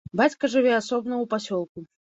[0.19, 1.79] Бацька жыве асобна ў пасёлку.